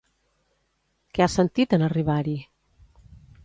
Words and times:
Què 1.17 1.25
ha 1.25 1.29
sentit 1.35 1.77
en 1.79 1.87
arribar-hi? 1.91 2.37